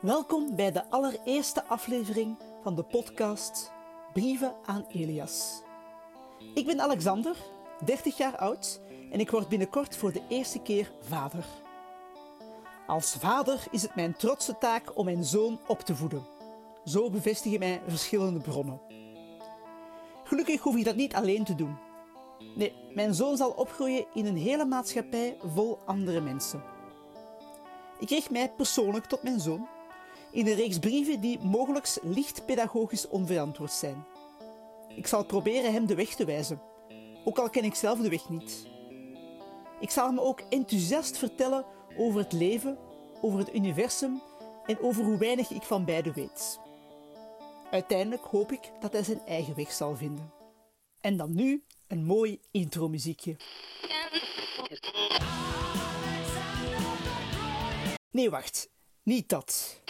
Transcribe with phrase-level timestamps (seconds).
[0.00, 3.72] Welkom bij de allereerste aflevering van de podcast
[4.12, 5.62] Brieven aan Elias.
[6.54, 7.36] Ik ben Alexander,
[7.84, 8.80] 30 jaar oud
[9.10, 11.44] en ik word binnenkort voor de eerste keer vader.
[12.86, 16.26] Als vader is het mijn trotse taak om mijn zoon op te voeden.
[16.84, 18.80] Zo bevestigen mij verschillende bronnen.
[20.24, 21.78] Gelukkig hoef ik dat niet alleen te doen.
[22.56, 26.62] Nee, mijn zoon zal opgroeien in een hele maatschappij vol andere mensen.
[27.98, 29.68] Ik richt mij persoonlijk tot mijn zoon
[30.30, 34.06] in een reeks brieven die mogelijk licht pedagogisch onverantwoord zijn.
[34.96, 36.62] Ik zal proberen hem de weg te wijzen,
[37.24, 38.66] ook al ken ik zelf de weg niet.
[39.80, 41.64] Ik zal hem ook enthousiast vertellen
[41.96, 42.78] over het leven,
[43.20, 44.22] over het universum
[44.66, 46.60] en over hoe weinig ik van beide weet.
[47.70, 50.32] Uiteindelijk hoop ik dat hij zijn eigen weg zal vinden.
[51.00, 53.36] En dan nu een mooi intro-muziekje.
[58.10, 58.70] Nee, wacht.
[59.02, 59.82] Niet dat.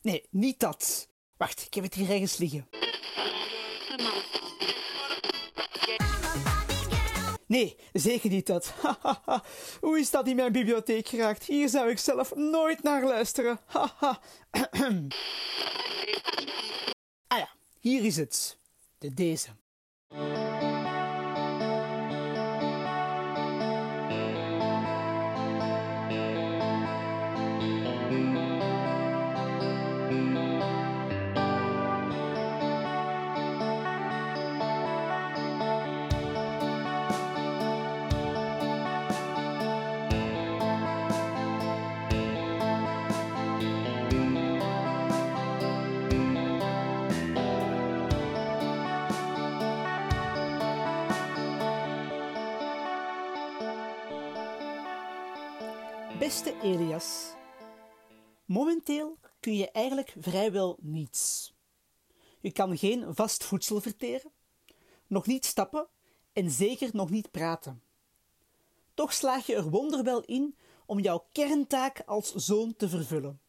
[0.00, 1.08] Nee, niet dat.
[1.36, 2.68] Wacht, ik heb het hier ergens liggen.
[7.46, 8.74] Nee, zeker niet dat.
[9.80, 11.44] Hoe is dat in mijn bibliotheek geraakt?
[11.44, 13.60] Hier zou ik zelf nooit naar luisteren.
[13.72, 14.16] ah
[17.38, 17.48] ja,
[17.80, 18.58] hier is het.
[18.98, 19.48] De deze.
[56.18, 57.34] Beste Elias,
[58.44, 61.52] momenteel kun je eigenlijk vrijwel niets.
[62.40, 64.32] Je kan geen vast voedsel verteren,
[65.06, 65.88] nog niet stappen
[66.32, 67.82] en zeker nog niet praten.
[68.94, 73.40] Toch slaag je er wonderwel in om jouw kerntaak als zoon te vervullen: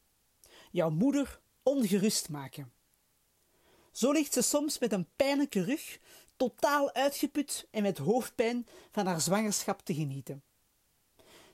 [0.72, 2.72] jouw moeder ongerust maken.
[3.92, 6.00] Zo ligt ze soms met een pijnlijke rug,
[6.36, 10.44] totaal uitgeput en met hoofdpijn van haar zwangerschap te genieten.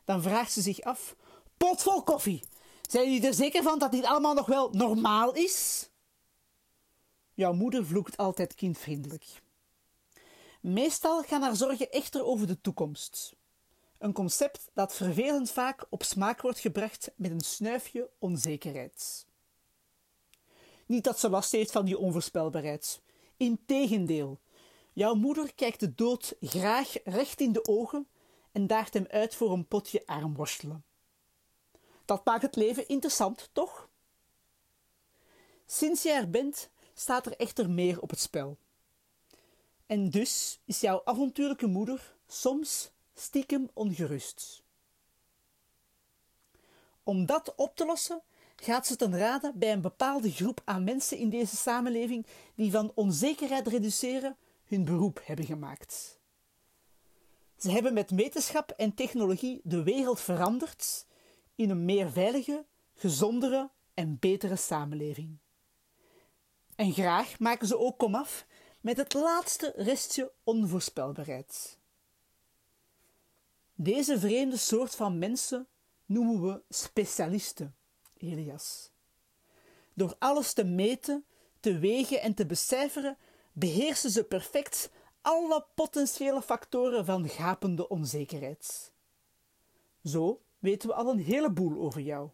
[0.05, 1.15] Dan vraagt ze zich af:
[1.57, 2.43] potvol koffie.
[2.89, 5.89] Zijn jullie er zeker van dat dit allemaal nog wel normaal is?
[7.33, 9.25] Jouw moeder vloekt altijd kindvriendelijk.
[10.61, 13.35] Meestal gaan haar zorgen echter over de toekomst.
[13.97, 19.25] Een concept dat vervelend vaak op smaak wordt gebracht met een snuifje onzekerheid.
[20.85, 23.01] Niet dat ze last heeft van die onvoorspelbaarheid.
[23.37, 24.39] Integendeel,
[24.93, 28.07] jouw moeder kijkt de dood graag recht in de ogen
[28.55, 30.83] en daagt hem uit voor een potje armworstelen.
[32.05, 33.89] Dat maakt het leven interessant, toch?
[35.65, 38.57] Sinds je er bent, staat er echter meer op het spel.
[39.85, 44.63] En dus is jouw avontuurlijke moeder soms stiekem ongerust.
[47.03, 48.21] Om dat op te lossen,
[48.55, 52.91] gaat ze ten rade bij een bepaalde groep aan mensen in deze samenleving die van
[52.93, 56.19] onzekerheid reduceren hun beroep hebben gemaakt.
[57.65, 61.05] Ze hebben met wetenschap en technologie de wereld veranderd
[61.55, 65.37] in een meer veilige, gezondere en betere samenleving.
[66.75, 68.45] En graag maken ze ook komaf
[68.81, 71.79] met het laatste restje onvoorspelbaarheid.
[73.75, 75.67] Deze vreemde soort van mensen
[76.05, 77.75] noemen we specialisten,
[78.17, 78.91] Elias.
[79.93, 81.25] Door alles te meten,
[81.59, 83.17] te wegen en te becijferen,
[83.53, 84.89] beheersen ze perfect
[85.25, 88.91] alle potentiële factoren van gapende onzekerheid.
[90.03, 92.29] Zo weten we al een heleboel over jou.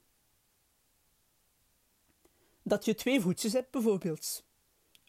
[2.61, 4.43] Dat je twee voetjes hebt, bijvoorbeeld,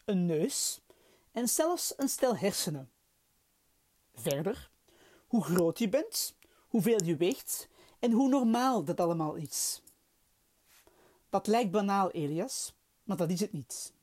[0.05, 0.81] een neus
[1.31, 2.91] en zelfs een stel hersenen.
[4.13, 4.69] Verder,
[5.27, 6.35] hoe groot je bent,
[6.67, 7.67] hoeveel je weegt
[7.99, 9.81] en hoe normaal dat allemaal is.
[11.29, 13.93] Dat lijkt banaal, Elias, maar dat is het niet.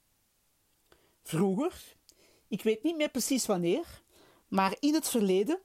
[1.23, 1.99] Vroeger,
[2.50, 4.02] ik weet niet meer precies wanneer,
[4.49, 5.61] maar in het verleden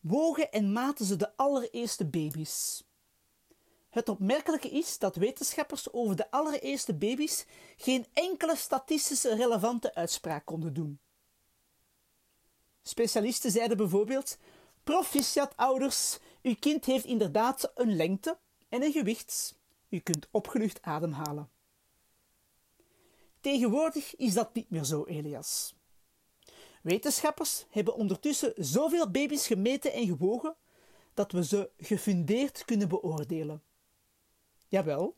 [0.00, 2.84] wogen en maten ze de allereerste baby's.
[3.88, 7.46] Het opmerkelijke is dat wetenschappers over de allereerste baby's
[7.76, 11.00] geen enkele statistische relevante uitspraak konden doen.
[12.82, 14.38] Specialisten zeiden bijvoorbeeld:
[14.84, 18.38] Proficiat ouders, uw kind heeft inderdaad een lengte
[18.68, 19.58] en een gewicht.
[19.88, 21.50] U kunt opgelucht ademhalen.
[23.40, 25.75] Tegenwoordig is dat niet meer zo, Elias.
[26.86, 30.56] Wetenschappers hebben ondertussen zoveel baby's gemeten en gewogen
[31.14, 33.62] dat we ze gefundeerd kunnen beoordelen.
[34.68, 35.16] Jawel,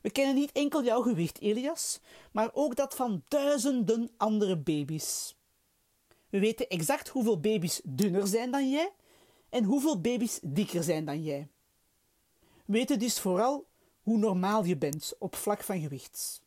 [0.00, 2.00] we kennen niet enkel jouw gewicht, Elias,
[2.32, 5.36] maar ook dat van duizenden andere baby's.
[6.28, 8.92] We weten exact hoeveel baby's dunner zijn dan jij
[9.48, 11.48] en hoeveel baby's dikker zijn dan jij.
[12.64, 13.66] We weten dus vooral
[14.02, 16.42] hoe normaal je bent op vlak van gewicht.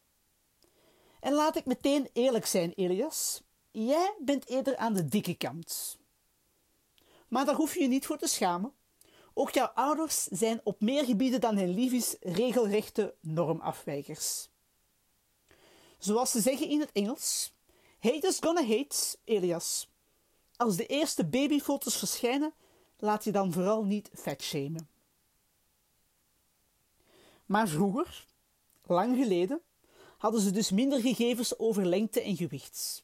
[1.20, 3.42] En laat ik meteen eerlijk zijn, Elias.
[3.72, 5.98] Jij bent eerder aan de dikke kant.
[7.28, 8.74] Maar daar hoef je je niet voor te schamen.
[9.34, 14.50] Ook jouw ouders zijn op meer gebieden dan hun liefjes regelrechte normafwijkers.
[15.98, 17.54] Zoals ze zeggen in het Engels:
[18.00, 19.90] Haters gonna hate, Elias.
[20.56, 22.54] Als de eerste babyfoto's verschijnen,
[22.98, 24.90] laat je dan vooral niet vetshamen.
[27.46, 28.26] Maar vroeger,
[28.86, 29.62] lang geleden,
[30.18, 33.04] hadden ze dus minder gegevens over lengte en gewicht.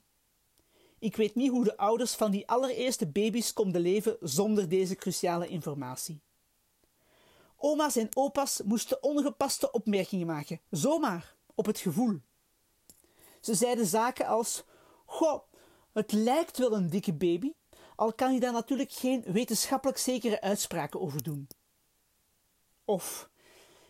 [1.00, 5.48] Ik weet niet hoe de ouders van die allereerste baby's konden leven zonder deze cruciale
[5.48, 6.22] informatie.
[7.58, 12.20] Oma's en opa's moesten ongepaste opmerkingen maken, zomaar, op het gevoel.
[13.42, 14.64] Ze zeiden zaken als:
[15.06, 15.42] Goh,
[15.94, 17.52] het lijkt wel een dikke baby,
[17.96, 21.48] al kan je daar natuurlijk geen wetenschappelijk zekere uitspraken over doen.
[22.86, 23.30] Of: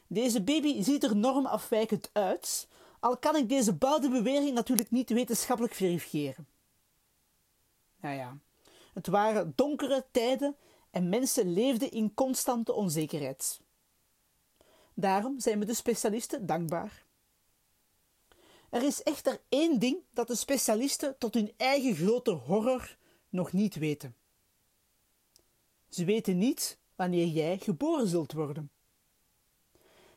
[0.08, 2.68] Deze baby ziet er normafwijkend uit,
[3.00, 6.48] al kan ik deze bouwde bewering natuurlijk niet wetenschappelijk verifiëren.
[8.02, 8.38] Nou ja,
[8.94, 10.56] het waren donkere tijden
[10.92, 13.60] en mensen leefden in constante onzekerheid.
[14.94, 17.06] Daarom zijn we de specialisten dankbaar.
[18.70, 22.98] Er is echter één ding dat de specialisten tot hun eigen grote horror
[23.30, 24.16] nog niet weten.
[25.90, 28.72] Ze weten niet wanneer jij geboren zult worden.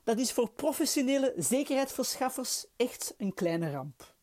[0.04, 4.14] Dat is voor professionele zekerheidsverschaffers echt een kleine ramp.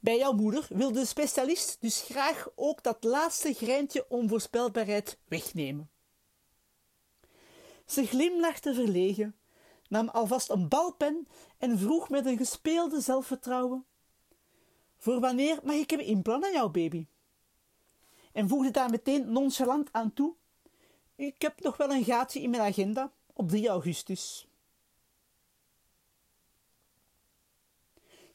[0.00, 5.90] Bij jouw moeder wil de specialist dus graag ook dat laatste greintje onvoorspelbaarheid wegnemen.
[7.86, 9.36] Ze glimlachte verlegen,
[9.88, 11.28] nam alvast een balpen
[11.58, 13.86] en vroeg met een gespeelde zelfvertrouwen:
[14.96, 17.06] Voor wanneer mag ik hem inplannen, jouw baby?
[18.32, 20.34] En voegde daar meteen nonchalant aan toe:
[21.16, 24.47] Ik heb nog wel een gaatje in mijn agenda op 3 augustus.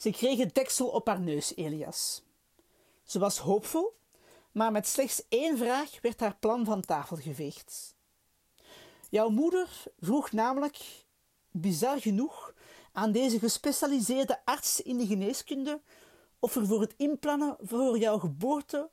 [0.04, 2.24] Ze kreeg het deksel op haar neus, Elias.
[3.04, 3.98] Ze was hoopvol,
[4.52, 7.96] maar met slechts één vraag werd haar plan van tafel geveegd.
[9.10, 11.06] Jouw moeder vroeg namelijk,
[11.52, 12.54] bizar genoeg,
[12.92, 15.82] aan deze gespecialiseerde arts in de geneeskunde
[16.40, 18.90] of er voor het inplannen voor jouw geboorte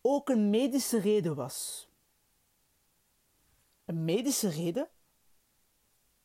[0.00, 1.88] ook een medische reden was.
[3.84, 4.88] Een medische reden?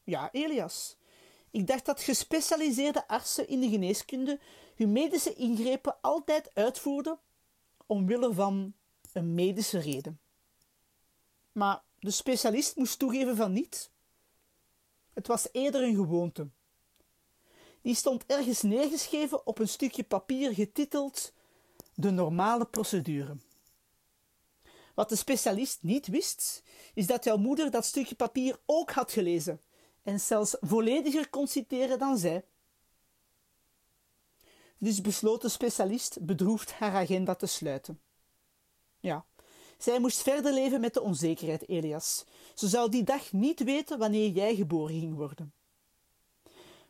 [0.04, 0.99] Ja, Elias.
[1.52, 4.40] Ik dacht dat gespecialiseerde artsen in de geneeskunde
[4.76, 7.20] hun medische ingrepen altijd uitvoerden
[7.86, 8.74] omwille van
[9.14, 10.20] een medische reden.
[11.52, 13.92] Maar de specialist moest toegeven van niet.
[15.14, 16.50] Het was eerder een gewoonte.
[17.82, 21.34] Die stond ergens neergeschreven op een stukje papier getiteld
[21.96, 23.38] De normale procedure.
[24.96, 26.64] Wat de specialist niet wist,
[26.94, 29.62] is dat jouw moeder dat stukje papier ook had gelezen
[30.04, 32.46] en zelfs vollediger kon citeren dan zij.
[34.78, 38.00] Dus besloot de specialist bedroefd haar agenda te sluiten.
[39.00, 39.26] Ja,
[39.78, 42.26] zij moest verder leven met de onzekerheid, Elias.
[42.54, 45.54] Ze zou die dag niet weten wanneer jij geboren ging worden.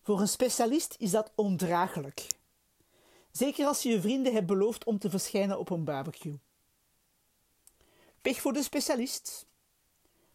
[0.02, 2.28] Voor een specialist is dat ondraaglijk.
[3.32, 6.40] Zeker als je je vrienden hebt beloofd om te verschijnen op een barbecue.
[8.22, 9.46] Pech voor de specialist,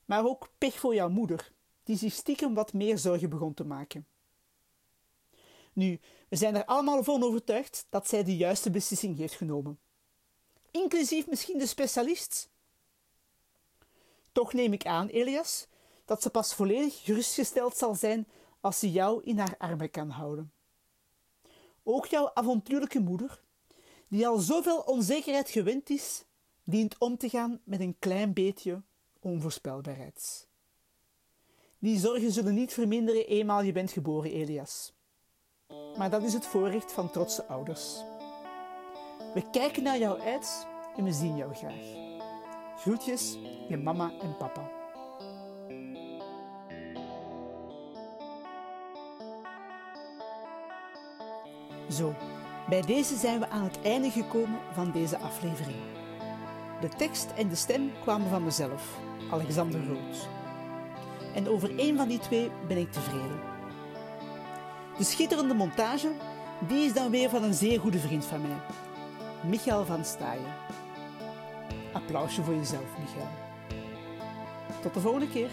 [0.05, 1.53] maar ook pech voor jouw moeder,
[1.85, 4.07] die zich stiekem wat meer zorgen begon te maken.
[5.73, 9.79] Nu, we zijn er allemaal van overtuigd dat zij de juiste beslissing heeft genomen.
[10.71, 12.51] Inclusief misschien de specialist.
[14.33, 15.67] Toch neem ik aan, Elias,
[16.05, 18.29] dat ze pas volledig gerustgesteld zal zijn
[18.61, 20.53] als ze jou in haar armen kan houden.
[21.83, 23.43] Ook jouw avontuurlijke moeder,
[24.09, 26.25] die al zoveel onzekerheid gewend is,
[26.65, 28.83] dient om te gaan met een klein beetje
[29.21, 30.47] onvoorspelbaarheid.
[31.85, 34.93] Die zorgen zullen niet verminderen eenmaal je bent geboren, Elias.
[35.97, 38.05] Maar dat is het voorrecht van trotse ouders.
[39.35, 41.85] We kijken naar jou uit en we zien jou graag.
[42.77, 43.39] Groetjes,
[43.69, 44.71] je mama en papa.
[51.91, 52.15] Zo,
[52.69, 55.83] bij deze zijn we aan het einde gekomen van deze aflevering.
[56.81, 58.99] De tekst en de stem kwamen van mezelf,
[59.31, 60.44] Alexander Rood.
[61.35, 63.41] En over één van die twee ben ik tevreden.
[64.99, 66.13] De schitterende montage,
[66.69, 68.57] die is dan weer van een zeer goede vriend van mij,
[69.51, 70.55] Michael van Staaien.
[71.93, 73.29] Applausje voor jezelf, Michael.
[74.83, 75.51] Tot de volgende keer.